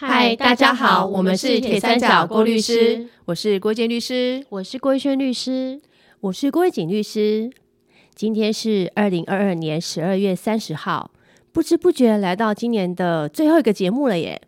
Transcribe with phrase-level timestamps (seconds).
[0.00, 5.80] 嗨，大家好，我们是铁三角郭律师，我是郭建律师，我是郭轩律师，
[6.20, 7.50] 我是郭景律师。
[8.14, 11.10] 今天是二零二二年十二月三十号，
[11.50, 14.40] 不知不觉来到今年的最后一个节目了耶。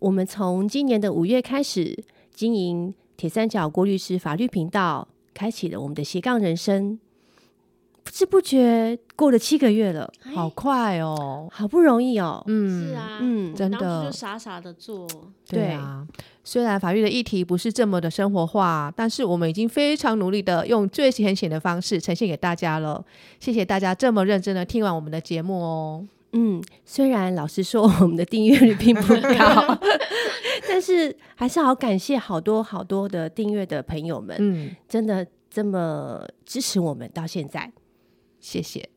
[0.00, 2.04] 我们从今年的五月开始
[2.34, 7.00] 经营铁三角郭律师法律频道，开启了我们的斜杠人生。
[8.06, 12.40] 不知不觉过了七个月了，好快哦，好不容易哦。
[12.46, 15.04] 嗯，是啊，嗯，真的就傻傻的做。
[15.48, 16.06] 对啊，
[16.44, 23.04] 虽然法律的议题不是这么的生活化，但是我们已经非常努力的用最浅显的方式呈现给大家了。
[23.40, 26.06] 谢谢大家这么认真的听完我们的节目哦。
[26.32, 29.78] 嗯，虽然老实说我们的订阅率并不高，
[30.68, 37.72] 但是还是好感谢好多好多的订阅的朋友们，嗯，真的这么支持我们到现在。
[38.46, 38.88] 谢谢。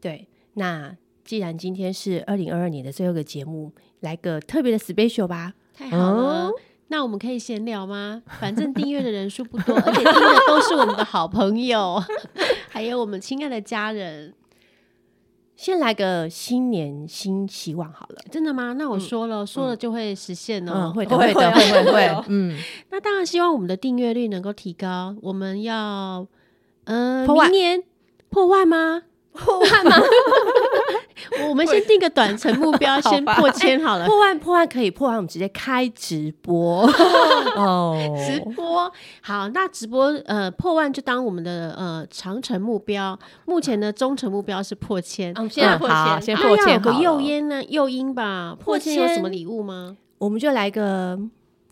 [0.00, 5.52] 对，那既然今天是二零二二年的最后一个节目，来个特别的 special 吧。
[5.74, 6.50] 太好了，
[6.88, 8.22] 那我们可以闲聊吗？
[8.40, 12.02] 反正订阅的人数不多，而且听的都是我们的好朋友，
[12.70, 14.32] 还有我们亲爱的家人。
[15.54, 18.16] 先来个新年新希望好了。
[18.30, 18.72] 真的吗？
[18.72, 20.90] 那我说了，说了就会实现哦。
[20.96, 22.24] 会的，会的，会会会。
[22.28, 22.58] 嗯，
[22.90, 25.14] 那当然希望我们的订阅率能够提高。
[25.20, 26.26] 我们要，
[26.84, 27.84] 嗯，明年。
[28.34, 29.02] 破万吗？
[29.32, 29.96] 破万吗？
[31.48, 34.06] 我们先定个短程目标，先 破千好了。
[34.06, 36.82] 破万，破万可以破万，我们直接开直播
[37.56, 37.96] 哦。
[38.26, 38.90] 直播
[39.22, 43.16] 好，那直播呃破万就当我们的呃长程目标。
[43.44, 45.32] 目前的中程目标是破千。
[45.36, 46.74] 嗯，先破千，先破千。
[46.74, 47.62] 有个诱因呢？
[47.68, 48.56] 诱因吧？
[48.58, 49.96] 破千有什么礼物吗？
[50.18, 51.16] 我们就来个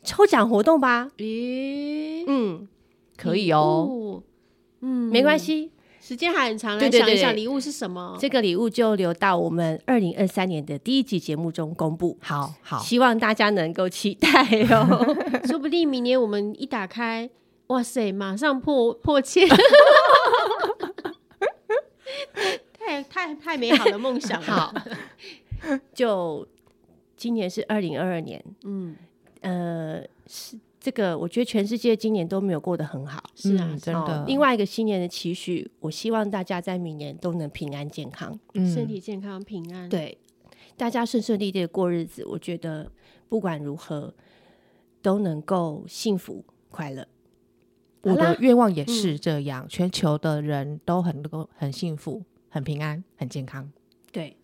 [0.05, 1.09] 抽奖活动吧。
[1.19, 2.69] 咦，嗯，
[3.17, 4.23] 可以哦。
[4.81, 5.73] 嗯，没关系。
[6.03, 8.17] 时间还很长，来想一想礼物是什么？
[8.19, 12.19] 这个礼物就留到我们二零二三年的第一集节目中公布。
[12.21, 14.29] 好好，希望大家能够期待
[14.71, 15.15] 哦。
[15.47, 17.31] 说不定明年我们一打开，
[17.69, 19.47] 哇塞，马上破破千，
[22.77, 24.43] 太太太美好的梦想。
[24.43, 24.75] 好，
[25.95, 26.45] 就
[27.17, 28.97] 今年是二零二二年，嗯
[29.43, 30.59] 呃是。
[30.83, 34.25] 这个我觉得全世界今年都没有过得很好，是啊，真的。
[34.27, 39.89] 另外一个新年的期许，我希望大家在明年都能平安健康，身体健康平安。
[39.89, 40.19] 对，
[40.77, 42.91] 大家顺顺利利的过日子，我觉得
[43.29, 44.13] 不管如何
[45.01, 47.07] 都能够幸福快乐。
[48.03, 53.71] 我的愿望也是这样，全球的人都很够很幸福、很平安、很健康。
[54.11, 54.37] 对，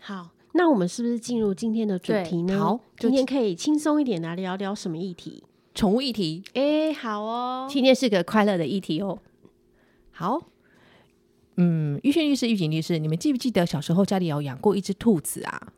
[0.00, 2.58] 好，那我们是不是进入今天的主题呢？
[2.58, 5.44] 好，今天可以轻松一点来聊聊什么议题？
[5.78, 9.16] 宠物议题，哎，好哦，今天是个快乐的议题哦。
[10.10, 10.42] 好，
[11.54, 15.68] 嗯，玉轩律师、玉锦律师，你们记不记得小时候家里有养过一只兔子啊？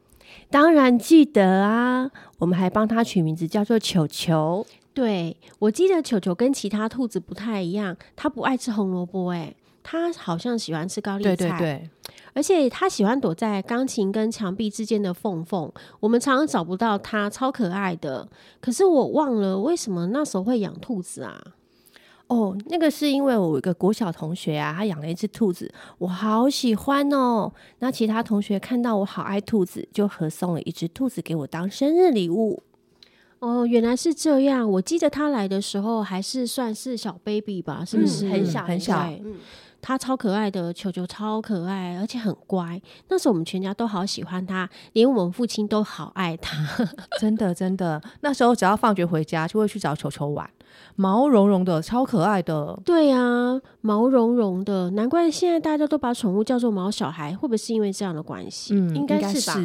[0.49, 4.67] 当然记得啊，我们还帮它取名字叫做球球。
[4.95, 11.37] 对，我记得球球跟其他兔子不太一样，它不爱吃红萝卜，哎，它好像喜欢吃高丽菜。
[11.37, 11.91] 对对对。
[12.33, 18.27] 而且他喜欢躲在钢琴跟墙壁之间的缝缝，我们常常找不到他，超可爱的。
[18.61, 21.43] 可是我忘了为什么那时候会养兔子啊？
[22.29, 25.69] 哦，那个是因为我一个国小同学啊，他养了一只兔子，
[25.99, 27.53] 我好喜欢哦。
[27.81, 32.63] 那其他同学看到我好爱兔子，就合送了一只兔子给我当生日礼物。
[33.41, 34.71] 哦，原来是这样。
[34.71, 39.11] 我记得他来的时候还是算是小 baby 吧，是不是很小很小？
[39.25, 39.35] 嗯。
[39.83, 42.81] 它超可爱的，球球超可爱，而且很乖。
[43.09, 46.65] 那时候我们全家都好喜欢它，连我们父亲都好爱它。
[47.21, 48.01] 真的，真的。
[48.21, 50.49] 那时候只要放学回家，就会去找球球玩，
[50.97, 52.79] 毛茸茸的，超可爱的。
[52.85, 58.75] 对呀，毛茸茸的，难怪现在大家都把宠物叫做毛小孩，会不会是因为这样的关系？
[58.75, 59.57] 嗯，应该是吧。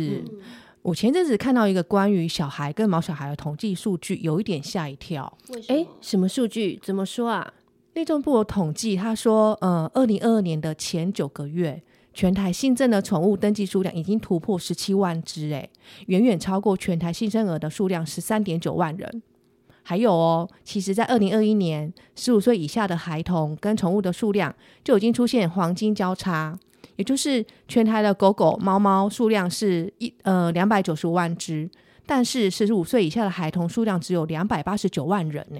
[0.82, 5.35] 我前阵子看到一个关于小孩跟毛小孩的统计数据，有一点吓一跳。
[5.67, 6.79] 哎，什么数据？
[6.84, 7.52] 怎么说啊？
[7.96, 11.82] 内政部有统计，他说，呃，二零二二年的前九个月，
[12.14, 15.70] 全台新增的宠物登记数量已经突破十七万只，诶，
[16.08, 19.24] 远远超过全台新生儿的数量十三点九万人。
[19.82, 24.53] 还有哦，其实，在二零二一年，十五岁以下的孩童跟宠物的数量
[24.84, 26.59] 就已经出现黄金交叉，
[26.98, 31.70] 也就是全台的狗狗、猫猫数量是一呃两百九十万只。
[32.05, 35.59] 但是十五岁以下的孩童数量只有两百八十九万人呢！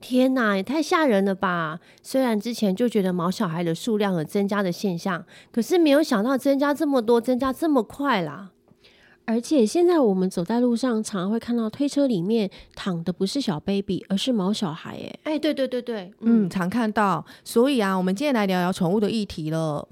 [0.00, 1.80] 天哪，也太吓人了吧！
[2.02, 8.50] 虽然之前就觉得毛小孩的数量有增加的现象，可是没有想到增加这么多，增加这么快啦！
[9.26, 14.98] 而且现在我们走在路上，常常会看到推车里面躺的不是小 baby，而是毛小孩。
[15.22, 17.24] 哎，哎，对对对对，嗯，常看到。
[17.42, 19.88] 所以啊，我们今天来聊聊宠物的议题了。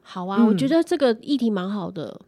[0.00, 2.18] 好啊，我觉得这个议题蛮好的。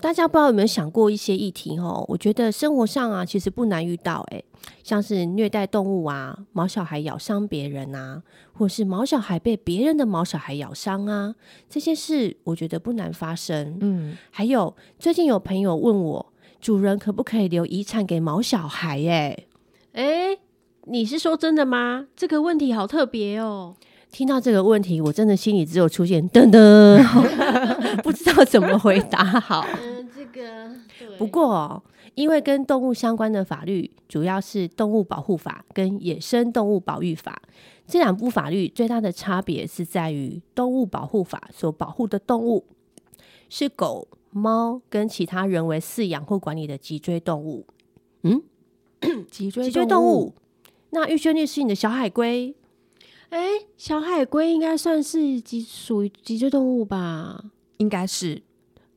[0.00, 2.04] 大家不知道有没有想过一些议题哦？
[2.08, 4.44] 我觉得生活上啊，其实不难遇到诶，
[4.82, 8.22] 像是虐待动物啊，毛小孩咬伤别人啊，
[8.52, 11.34] 或是毛小孩被别人的毛小孩咬伤啊，
[11.68, 13.76] 这些事我觉得不难发生。
[13.80, 18.98] 嗯，还有最近有朋友问我，主人可不可以留遗产给毛小孩？
[18.98, 19.48] 诶，
[19.92, 20.38] 诶，
[20.84, 22.06] 你是说真的吗？
[22.14, 23.74] 这个问题好特别哦。
[24.10, 27.02] 听到这个问题，我真的心里只有出现噔噔，
[28.02, 29.66] 不知道怎么回答好。
[29.82, 30.70] 嗯，这个
[31.18, 31.82] 不过哦，
[32.14, 37.40] 因为跟动物相关的法律主要是《动物保护法》跟《野生动物保育法》
[37.86, 42.64] 这两部法律，最大的差别是在于《动物保护法》所保护的动物
[43.48, 47.66] 是狗、猫跟其他人为饲养或管理的脊椎动物。
[48.22, 48.42] 嗯，
[49.30, 50.34] 脊椎脊椎动物。
[50.90, 52.54] 那玉轩律师，你的小海龟，
[53.30, 53.38] 哎，
[53.76, 57.44] 小海龟应该算是脊属于脊椎动物吧？
[57.76, 58.42] 应该是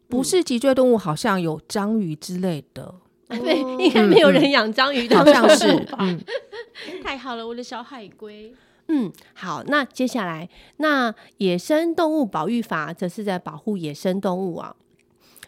[0.07, 0.97] 不是脊椎动物？
[0.97, 2.95] 好像有章鱼之类的，
[3.27, 5.67] 对，应该没有人养章鱼的，好像是。
[5.99, 6.21] 嗯，
[7.03, 8.53] 太好了，我的小海龟。
[8.87, 14.75] 嗯，好，那接下来，那野生动物保育法则是在保护野生动物啊。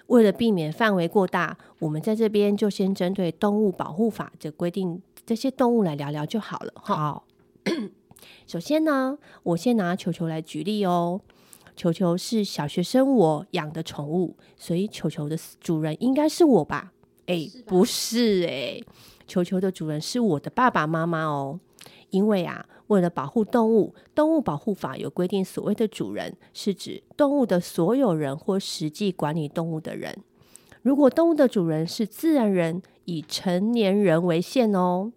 [0.08, 6.72] 为了避免范围过大，我们在这边就先针对动物保护法的规定这些动物来聊聊就好了。
[6.76, 7.26] 哈，好，
[8.46, 11.22] 首先呢，我先拿球球来举例哦。
[11.75, 16.94] 球球是小学生我养的宠物，所以球球的主人应该是我吧？
[17.25, 18.80] 哎，不是哎，
[19.25, 21.60] 球球的主人是我的爸爸妈妈哦。
[22.12, 30.16] 因为啊，为了保护动物，动物保护法有规定，所谓的主人是指动物的所有人或实际管理动物的人。
[30.84, 35.12] 如果动物的主人是自然人，以成年人为限哦。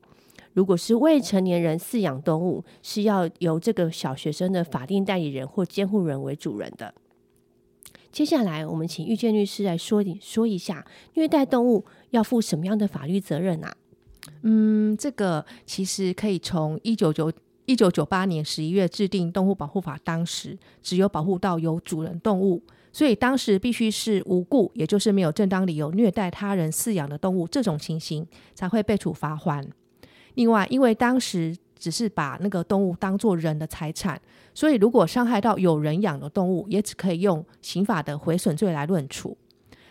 [0.56, 6.94] 如果是未成年人饲养动物，是要由这个小学生的法定代理人或监护人为主人的。
[8.10, 13.76] 接下来，我们请玉建律师来说一说一下，虐待动物要负什么样的法律责任啊？
[14.44, 17.30] 嗯，这个其实可以从一九九
[17.66, 29.62] 一九九八年十一月制定动物保护法，当时只有保护到有主人动物，所以当时必须是无故，也就是没有正当理由虐待他人饲养的动物，这种情形才会被处罚还。
[30.36, 34.20] 另外，因为当时只是把那个动物当做人的财产，
[34.54, 39.36] 所以如果伤害到有人养的动物，也只可以用刑法的毁损罪来论处。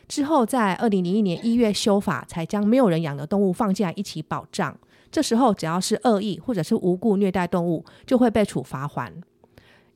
[0.08, 4.78] 之后，在二零零一年一月修法，才将没有人养的动物放进来一起保障。
[5.12, 9.12] 这时候，只要是恶意或者是无故虐待动物，就会被处罚还。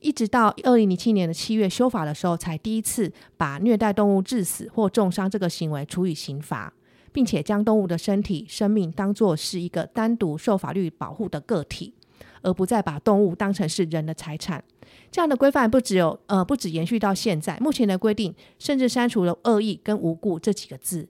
[0.00, 6.72] 一直到二零零七年的七月修法的时候，才第一次把虐待动物致死或重伤这个行为处以刑罚。
[7.12, 11.94] 并且将动物的身体、生命当作是一个单独受法律保护的个体，
[12.42, 14.62] 而不再把动物当成是人的财产。
[15.10, 21.08] 这样的规范不只有呃，不止延续到现在，目前的规定甚至删除了“恶意”跟“无故”这几个字，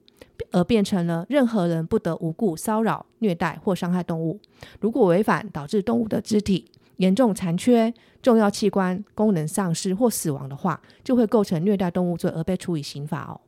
[0.51, 4.39] 而变成了任何人不得无故骚扰、虐待或伤害动物。
[4.79, 6.65] 如果违反，导致动物的肢体
[6.97, 13.41] 严重残缺、重要器官功能丧失或死亡的话，就会构成虐待动物罪而被处以刑罚哦。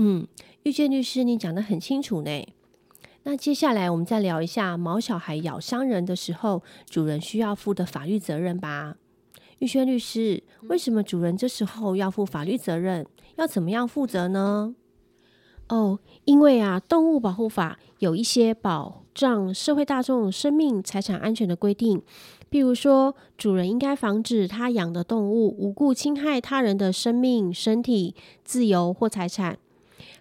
[0.00, 0.26] 嗯。
[0.64, 2.46] 遇见律师，你讲的很清楚呢。
[3.22, 8.96] 那接下来我们再聊一下毛小孩咬伤人的时候，主人需要负的法律责任吧。
[9.60, 13.06] 玉轩律师，为什么主人这时候要负法律责任？
[13.36, 14.74] 要怎么样负责呢？
[15.68, 22.02] 哦，因为啊，动物保护法有一些保障社会大众生命财产安全的规定，
[22.50, 29.58] 譬如说，主人应该防止他养的动物无故侵害他人的生命、身体、自由或财产。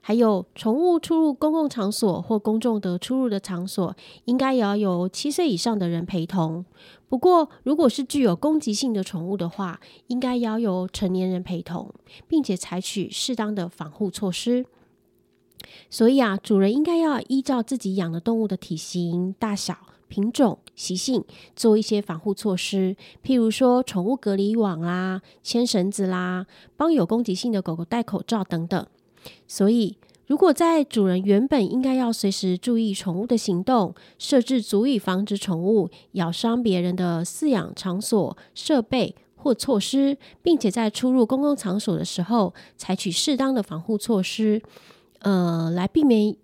[0.01, 3.95] 还有，宠物出入公共场所或公众的出入的场所，
[4.25, 6.65] 应该也要有七岁以上的人陪同。
[7.07, 11.93] 不过，如果是具有攻击性的宠物的话，应该要有成年人陪同，
[12.27, 14.65] 并且采取适当的防护措施。
[15.89, 19.75] 所以啊，主人应该要依照自己养的动物的体型、大小、
[20.07, 26.45] 品种、习性，做一些防护措施，譬如说宠物隔离网啦、牵绳子啦、
[26.77, 28.87] 帮有攻击性的狗狗戴口罩等等。
[29.47, 29.97] 所以，
[30.27, 44.61] 如果在主人原本应该要随时注意宠物的行动，设置足以防止宠物咬伤别人的饲养场所、设备或措施，并且在出入公共场所的时候采取适当的防护措施，
[45.19, 46.35] 呃，来避免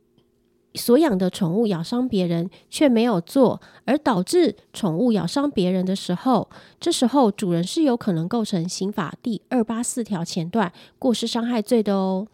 [0.73, 12.27] 所养的宠物咬伤别人，却没有做，而导致宠物咬伤别人的时候，这时候主人是有可能构成刑法第二八四条前段过失伤害罪的哦。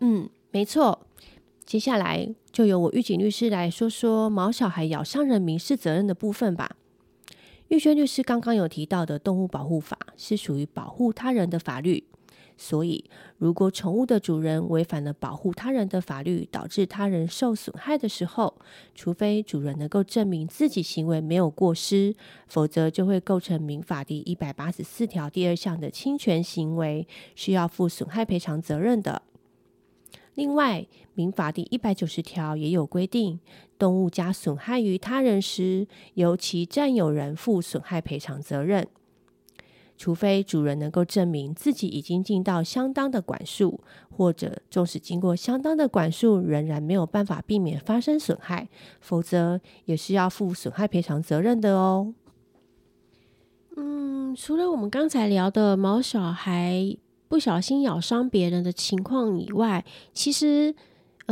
[0.00, 1.06] 嗯，没错。
[1.64, 6.76] 接下来就由我狱警律师来说说毛小孩咬伤人民事责任的部分吧。
[7.68, 12.02] 玉轩律师刚刚有提到的动物保护法是属于保护他人的法律，
[12.56, 13.04] 所以，
[13.38, 18.52] 如果宠物的主人违反了保护他人的法律，导致他人受损害的时候，
[18.96, 22.16] 除非主人能够证明自己行为没有过失，
[22.48, 29.22] 否则就会构成民法第一百八十四条第二项的侵权行为，需要负损害赔偿责任的。
[30.40, 33.40] 另外，民法第一百九十条也有规定，
[33.78, 38.88] 动物加损害于他人时，由其占有人负损害赔偿责任。
[39.98, 43.80] 除非主人能够证明自己已经尽到相当的管束，
[44.10, 52.14] 或者纵使经过相当的管束，仍然没有办法避免发生损害，否则也是要负损害赔偿责任的哦。
[53.76, 56.96] 嗯，除了我们刚才聊的毛小孩
[57.30, 59.82] 不小心咬伤别人的情况以外，
[60.12, 60.74] 其实。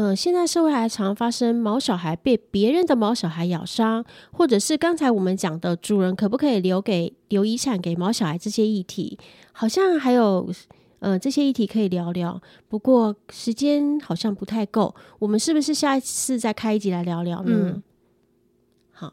[0.00, 9.18] 嗯，现在社会还常发生毛小孩被别人的毛小孩咬伤，或者是刚才我们讲的主人可不可以留给留遗产给毛小孩这些议题，
[9.50, 10.48] 好像还有
[11.00, 12.40] 呃这些议题可以聊聊。
[12.68, 17.82] 不过时间好像不太够，我们是不是下一次再开一集来聊聊呢？
[18.92, 19.12] 好，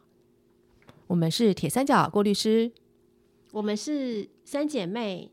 [1.08, 2.72] 我们是铁三角郭律师，
[3.54, 5.32] 我们是三姐妹。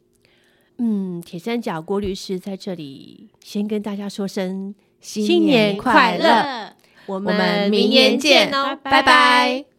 [0.78, 4.74] 嗯，铁三角郭律师在这里先跟大家说声。
[5.00, 6.76] 新年快乐！
[7.06, 9.71] 我们明年见哦，拜拜。